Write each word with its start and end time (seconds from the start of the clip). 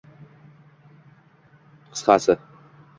Qisqasi 1.91 2.33